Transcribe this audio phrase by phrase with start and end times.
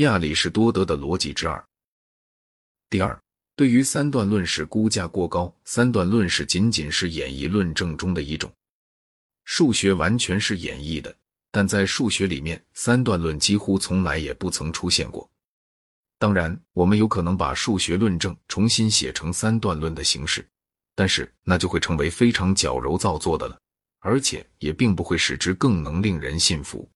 [0.00, 1.62] 亚里士多德的逻辑之二。
[2.88, 3.20] 第二，
[3.54, 8.50] 对于三段论式估价过高，三段论式仅仅是演绎论证中的一种。
[9.44, 11.14] 数学完全是演绎的，
[11.50, 15.28] 但在数学里面，三段论几乎从来也不曾出现过。
[16.18, 20.48] 当然，我们有可能把数学论证重新写成三段论的形式，
[20.94, 23.60] 但是那就会成为非常矫揉造作的了，
[23.98, 26.88] 而且也并不会使之更能令人信服。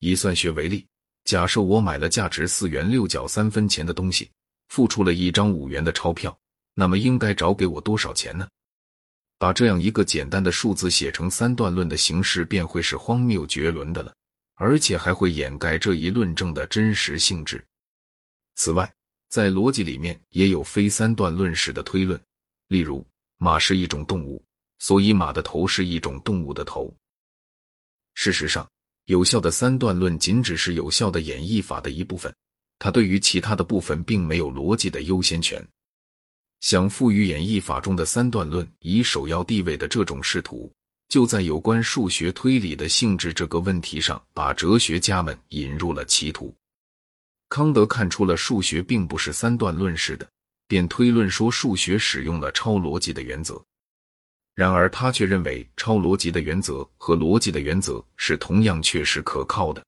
[0.00, 0.86] 以算学为例，
[1.24, 4.30] 假设我买了价值四元六角三分钱的东西，
[4.68, 6.36] 付出了一张五元的钞票，
[6.74, 8.48] 那么应该找给我多少钱呢？
[9.38, 14.14] 把这样一个简单的数字写成三段论的形式，便会是荒谬绝伦的了，
[14.56, 17.64] 而且还会掩盖这一论证的真实性质。
[18.56, 18.92] 此外，
[19.28, 22.20] 在逻辑里面也有非三段论式的推论，
[22.68, 23.06] 例如
[23.38, 24.44] 马是一种动物，
[24.78, 26.94] 所以马的头是一种动物的头。
[28.14, 28.68] 事实上，
[29.10, 32.32] 有效的三段论仅只是有效的演绎法的一部分，
[32.78, 35.60] 它对于其他的部分并没有逻辑的优先权。
[36.60, 40.72] 想赋予演绎法中的三段论以首要地位的这种试图，
[41.08, 46.54] 就在有关数学推理的性质这个问题上，把哲学家们引入了歧途。
[47.48, 50.24] 康德看出了数学并不是三段论式的，
[50.68, 53.60] 便推论说数学使用了超逻辑的原则。
[54.54, 59.84] 然而，他却认为超逻辑的原则和逻辑的原则是同样确实可靠的。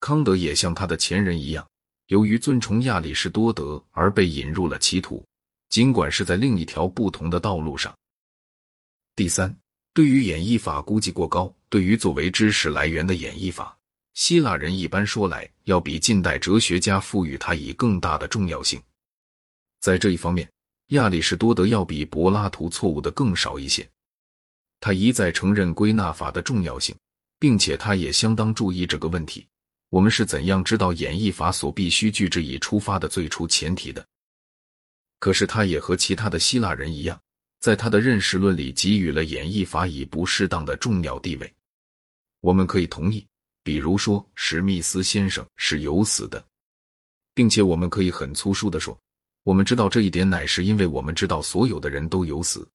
[0.00, 1.66] 康德也像他的前人一样，
[2.08, 5.24] 由于尊崇亚里士多德而被引入了歧途。
[5.68, 7.92] 尽管是在另一条不同的道路上。
[9.16, 9.54] 第三，
[9.92, 13.76] 对于演绎法估计过高，对于作为知识来源的演绎法，
[14.14, 18.80] 希腊人一般说来要比近代哲学家赋予它以更大的重要性。
[19.80, 20.48] 在这一方面，
[20.88, 23.88] 亚里士多德要比柏拉图错误的更少一些。
[24.78, 26.94] 他一再承认归纳法的重要性，
[27.38, 29.46] 并且他也相当注意这个问题：
[29.88, 34.06] 我们是怎样知道演绎法所必须具之以出发的最初前提的？
[35.18, 37.18] 可是，他也和其他的希腊人一样，
[37.58, 41.52] 在他的认识论里给予了演绎法以不适当的重要地位。
[42.42, 43.26] 我们可以同意，
[43.64, 46.44] 比如说史密斯先生是有死的，
[47.34, 48.96] 并且我们可以很粗疏的说，
[49.46, 52.68] 我们知道这一点乃是因为我们知道所有的人都有死。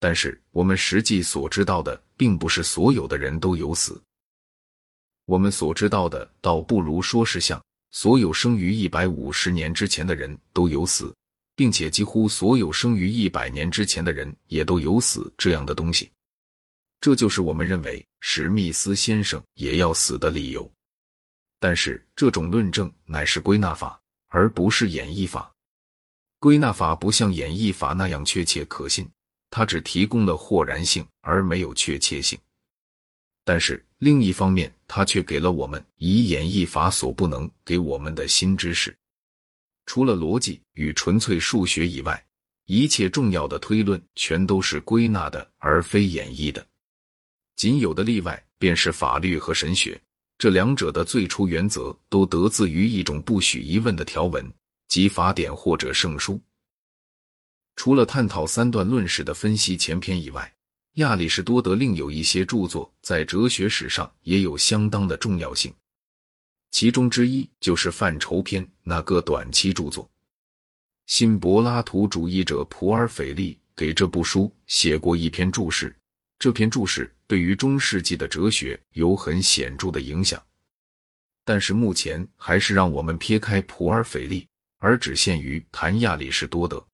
[0.00, 4.02] 但是，我们实际所知道的并不是所有的人都有死。
[5.26, 11.14] 我们所知道的，倒不如说是像所有生于一百五十年之前的人都有死。
[11.54, 16.12] 并且几乎所有生于一百年之前的人也都有死这样的东西，
[17.00, 20.70] 这就是我们认为史密斯先生也要死的理由。
[21.58, 23.98] 但是这种论证乃是归纳法，
[24.28, 25.50] 而不是演绎法。
[26.38, 29.08] 归纳法不像演绎法那样确切可信，
[29.50, 32.38] 它只提供了豁然性而没有确切性。
[33.44, 38.96] 但是另一方面，它却给了我们以演绎法所不能给我们的新知识。
[39.86, 42.22] 除了逻辑与纯粹数学以外，
[42.66, 46.66] 一切重要的推论全都是归纳的，而非演绎的。
[47.54, 49.98] 仅有的例外便是法律和神学，
[50.36, 54.52] 这两者的最初原则都得自于一种不许疑问的条文，
[54.88, 56.40] 及法典或者圣书。
[57.74, 60.52] 除了探讨三段论史的分析前篇以外，
[60.94, 65.72] 亚里士多德另有一些著作在哲学史上也有相当的重要性。
[66.70, 70.10] 其中之一就是《范畴篇》那个短期著作。
[71.06, 75.94] 新柏拉图主义者普尔斐利给这部书写过一篇注释，
[76.38, 80.42] 这篇注释对于中世纪的哲学有很显著的影响。
[81.44, 84.48] 但是目前还是让我们撇开普尔斐利，
[84.86, 86.86] 而只限于谈亚里士多德。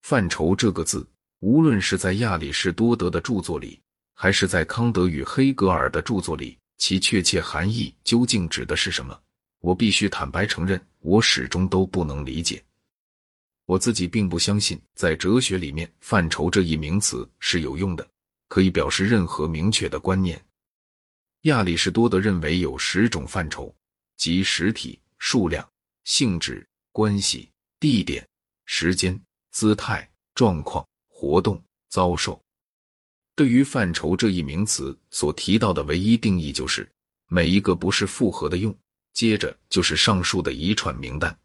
[0.00, 3.80] 范畴这个字，无论是在亚里士多德的著作里，
[4.14, 6.58] 还是在康德与黑格尔的著作里。
[6.78, 9.16] 其确切含义究竟指的是什么？
[9.60, 12.60] 我必须坦白承认，我始终都不能理解。
[13.66, 18.04] 我自己并不相信，在哲学里面，“范畴”这一名词是有用的，
[18.48, 20.44] 可以表示任何明确的观念。
[21.42, 23.72] 亚里士多德认为有十种范畴，
[24.16, 25.64] 即实体、数量、
[26.02, 27.50] 性质、关系、
[27.80, 28.26] 地点、
[28.66, 29.18] 时间、
[29.50, 32.40] 姿态、状况、活动、遭受。
[33.34, 36.86] 对于范畴这一名词所提到的唯一定义就是
[37.28, 38.76] 每一个不是复合的用，
[39.14, 41.36] 接着就是上述的一串名单。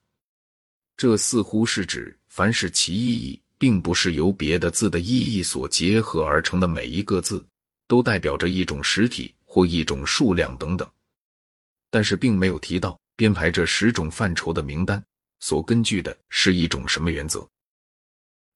[0.97, 7.45] 这似乎是指凡是其意义并不是由别的字的意义所结合而成的每一个字，
[7.87, 10.89] 都代表着一种实体或一种数量等等。
[11.89, 15.01] 但是并没有提到编排这十种范畴的名单
[15.39, 17.47] 所根据的是一种什么原则。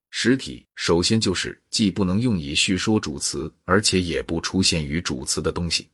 [0.10, 5.88] 实体首先就是既不能用以叙说主词，而且也不出现于主词的东西。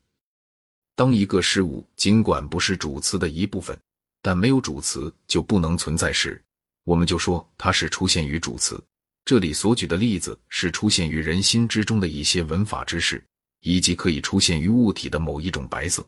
[0.96, 3.80] 当一个事物尽管不是主词的一部分，
[4.22, 6.42] 但没有主词就不能存在时，
[6.84, 8.84] 我们就说它是出现于主词。
[9.24, 13.24] 这里所举的例子是出现于人心之中的一些文法知识，
[13.60, 16.04] 以及可以出现于物体的某一种白色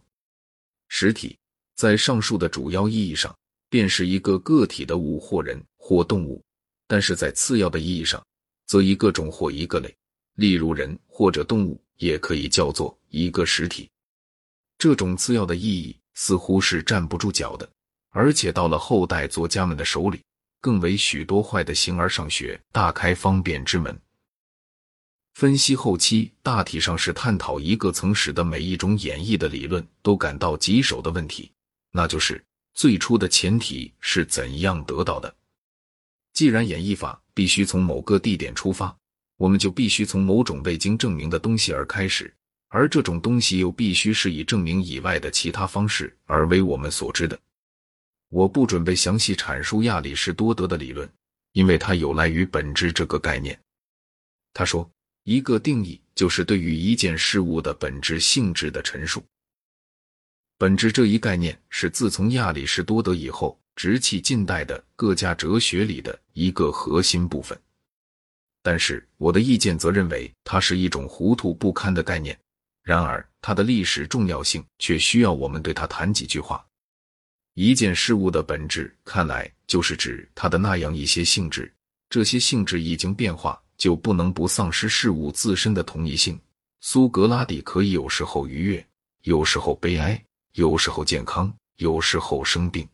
[0.88, 1.38] 实体。
[1.76, 3.38] 在上述的主要意义上，
[3.70, 6.42] 便是一个个体的物或人或动物；
[6.88, 8.22] 但是在次要的意义上，
[8.66, 9.96] 则一个种或一个类，
[10.36, 13.90] 例如人或者动物，也可以叫做一个实体。
[14.78, 17.70] 这种次要的意义似乎是站不住脚的，
[18.12, 20.22] 而且到了后代作家们的手里，
[20.62, 24.00] 更为许多坏的形而上学大开方便之门。
[25.36, 31.52] 分析后期大体上是探讨一个曾使得每一种演绎的理论都感到棘手的问题，
[31.92, 32.44] 那就是
[32.80, 35.36] 最初的前提是怎样得到的。
[36.32, 38.98] 既然演绎法必须从某个地点出发，
[39.36, 42.34] 我们就必须从某种未经证明的东西而开始。
[42.70, 47.38] 而这种东西又必须是以证明以外的其他方式而为我们所知的。
[48.30, 51.12] 我不准备详细阐述亚里士多德的理论，
[51.52, 53.60] 因为它有赖于本质这个概念。
[54.54, 54.90] 他说，
[55.26, 59.22] 一个定义就是对于一件事物的本质性质的陈述。
[60.60, 67.58] 本质这一概念是自从亚里士多德以后，直至近代的各家哲学里的一个核心部分。
[68.62, 72.38] 但是我的意见则认为，它是一种糊涂不堪的概念。
[72.84, 76.62] 然而，它的历史重要性却需要我们对它谈几句话。
[77.54, 81.74] 一件事物的本质，看来就是指它的那样一些性质。
[82.10, 86.38] 这些性质一经变化，就不能不丧失事物自身的同一性。
[86.82, 88.86] 苏格拉底可以有时候愉悦，
[89.22, 90.22] 有时候悲哀，
[90.60, 92.86] 有时候健康，有时候生病。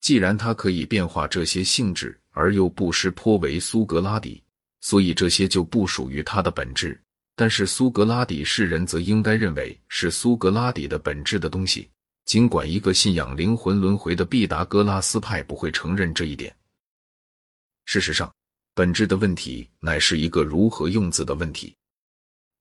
[0.00, 4.40] 既然它可以变化这些性质，而又不失颇为苏格拉底，
[4.80, 6.96] 所以这些就不属于他的本质。
[7.34, 11.90] 但是苏格拉底世人则应该认为是苏格拉底的本质的东西，
[12.24, 16.54] 尽管一个信仰灵魂轮回的毕达哥拉斯派不会承认这一点。
[17.84, 18.32] 事实上，
[18.74, 21.74] 本质的问题乃是一个如何用字的问题。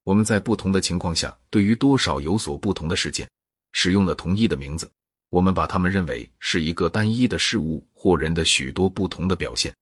[0.03, 3.29] 我们在不同的情况下，对于多少有所不同的事件，
[3.77, 4.89] 使用了同一的名字，
[5.29, 9.75] 我们把它们认为是一个单一的事物或人的许多不同的表现。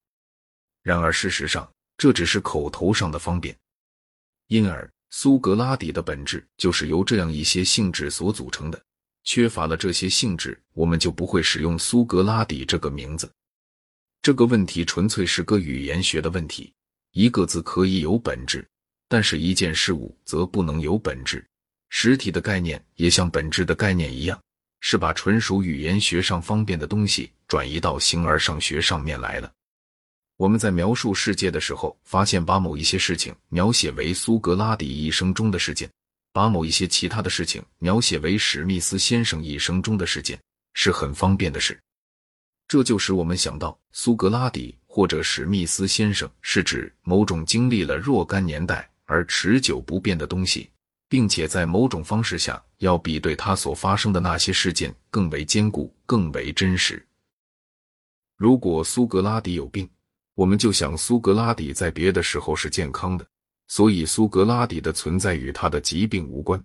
[0.82, 3.56] 然而事实上，这只是口头上的方便。
[4.48, 8.84] 因而，苏格拉底的本质就是由这样一些性质所组成的。
[9.24, 13.32] 缺乏了这些性质，我们就不会使用苏格拉底这个名字。
[14.24, 16.74] 这个问题纯粹是个语言学的问题。
[17.12, 18.68] 一个字可以有本质，
[19.08, 21.46] 但是一件事物则不能有本质。
[21.96, 24.42] 实体的概念也像本质的概念一样，
[24.80, 29.50] 是把纯属语言学上方便的东西转移到形而上学上面来了。
[30.38, 35.88] 我们在描述世界的时候，发现把某一些事情描写为苏格拉底一生中的事件，
[36.32, 40.38] 把某一些其他的事情描写为史密斯先生一生中的事件，
[40.74, 41.80] 是很方便的事。
[42.68, 50.72] 这就使我们想到，苏格拉底或者史密斯先生是指某种经历了若干年代而持久不变的东西，
[51.14, 57.06] 并且在某种方式下要比对他所发生的那些事件更为坚固、更为真实。
[58.36, 59.88] 如果苏格拉底有病，
[60.34, 63.24] 我们就想，苏格拉底在别的时候是健康的，
[63.68, 66.60] 所以苏格拉底的存在与他的疾病无关。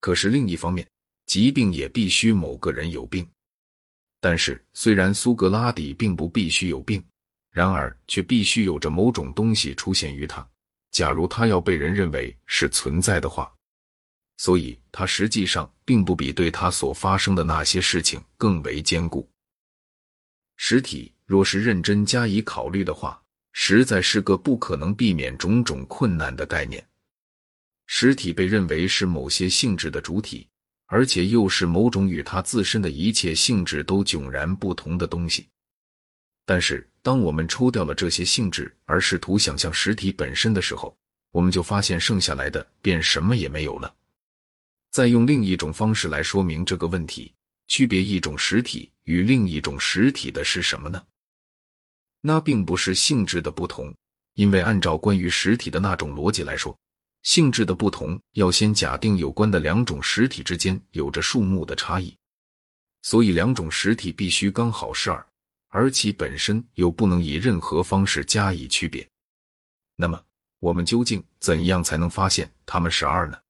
[0.00, 0.84] 可是另一方面，
[1.26, 3.24] 疾病也必须某个人有病。
[4.18, 7.00] 但是，虽然苏格拉底并不必须有病，
[7.52, 10.44] 然而却必须有着某种东西出现于他。
[10.92, 13.52] 假如他要被人认为是存在的话，
[14.36, 19.28] 所以他实际上并不比对他所发生的那些事情更为坚固。
[20.56, 21.12] 实体。
[21.24, 23.18] 若是认真加以考虑的话，
[23.52, 26.86] 实在是个不可能避免种种困难的概念。
[27.86, 30.46] 实体被认为是某些性质的主体，
[30.86, 35.48] 而且又是某种与它自身的一切性质都迥然不同的东西。
[36.44, 40.96] 但是，当我们抽掉了这些性质，而试图想象实体本身的时候，
[41.32, 43.92] 我们就发现剩下来的便什么也没有了。
[44.90, 47.34] 再用另一种方式来说明这个问题：
[47.66, 51.02] 区别一种实体与另一种实体的是什么呢？
[52.20, 53.92] 那并不是性质的不同，
[54.34, 56.78] 因为按照关于实体的那种逻辑来说，
[57.22, 62.16] 性质的不同要先假定有关的两种实体之间有着数目的差异，
[63.02, 65.26] 所以两种实体必须刚好是二，
[65.74, 69.08] 而其本身又不能以任何方式加以区别。
[69.96, 70.22] 那么，
[70.58, 73.40] 我们究竟怎样才能发现它们是二呢？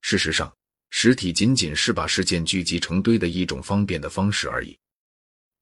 [0.00, 0.50] 事实上，
[0.88, 4.76] 实体仅仅是把事件聚集成堆的一种方便的方式而已。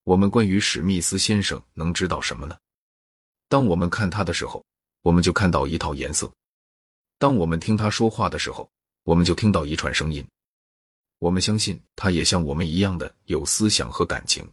[0.05, 2.57] 我们关于史密斯先生能知道什么呢？
[3.49, 4.65] 当我们看他的时候，
[5.03, 6.29] 我们就看到一套颜色；
[7.19, 8.71] 当我们听他说话的时候，
[9.03, 10.25] 我们就听到一串声音。
[11.19, 14.49] 我们相信他也像我们一样的有思想和感情。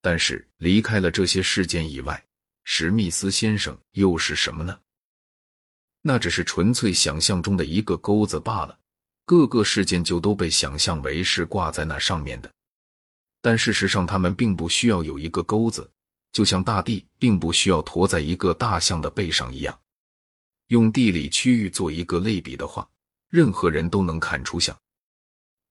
[0.00, 2.24] 但是离开了这些事件以外，
[2.64, 4.78] 史密斯先生又是什么呢？
[6.02, 8.78] 那只是纯粹想象中的一个钩子罢了。
[9.24, 12.50] 各个事件就都被想象为是挂在那上面的，
[13.42, 15.90] 但事实上，他们并不需要有一个钩子，
[16.32, 19.78] 就像大地并不需要驮在一个大象的背上一样。
[20.68, 22.88] 用地理区域做一个类比的话，
[23.28, 24.74] 任何人都能看出像。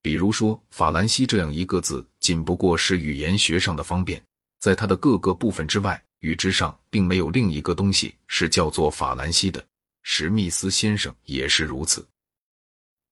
[0.00, 4.22] 比如说，法兰西这样一个字，仅不过是语言学上的方便，
[4.60, 9.64] 在它的各个部分之外，与之上并没有另一个东西是叫做法兰西的。
[10.02, 12.06] 史密斯先生也是如此。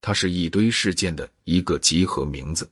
[0.01, 2.69] 它是一堆事件的一个集合名字。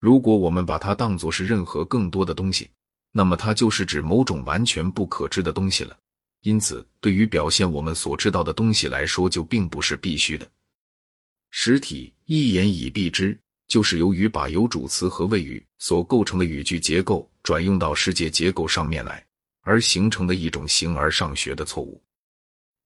[0.00, 2.70] 如果我们把它当作是任何更多的东西，
[3.12, 5.96] 那么它就是指某种完全不可知的东西了。
[6.42, 10.48] 因此，对于表现我们所知道的东西来说，就并不是必须的。
[11.50, 19.24] 实体一言以蔽之，就是由于把有主词和谓语所构成的语句结构转用到世界结构上面来，
[19.62, 22.02] 而形成的一种形而上学的错误。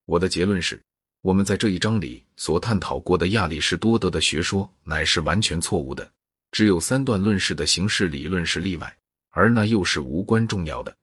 [0.05, 0.81] 我的结论是。
[1.23, 6.11] 我们在这一章里所探讨过的亚里士多德的学说乃是完全错误的，
[6.51, 8.97] 只有三段论式的形式理论是例外，
[9.29, 10.97] 而那又是无关重要的。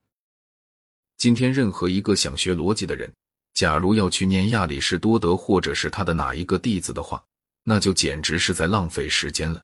[1.18, 3.08] 今天任何一个想学逻辑的人，
[3.54, 7.24] 假如要去念亚里士多德或者是他的哪一个弟子的话，
[7.68, 9.60] 那就简直是在浪费时间了。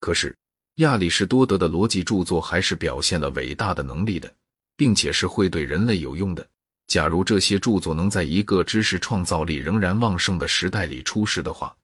[0.00, 0.36] 可是
[0.74, 4.30] 亚里士多德的逻辑著作还是表现了伟大的能力的，
[4.76, 6.46] 并且是会对人类有用的。
[6.88, 11.74] 假如这些著作能在一个知识创造力仍然旺盛的时代里出世的话，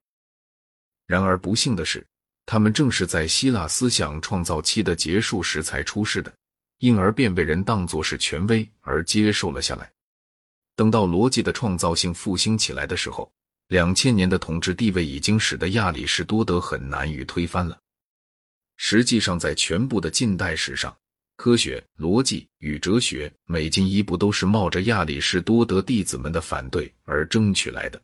[1.06, 2.06] 然而不幸的是，
[2.44, 6.30] 他们正是在希腊思想创造期的结束时才出世的，
[6.80, 9.90] 因而便被人当作是权威而接受了下来。
[10.76, 13.32] 等到逻辑的创造性复兴起来的时候，
[13.72, 17.78] 两千年的统治地位已经使得亚里士多德很难于推翻了。
[18.76, 20.94] 实际上，在全部的近代史上，
[21.38, 28.02] 科学、逻辑与哲学每进一步都是冒着亚里士多德弟子们的反对而争取来的。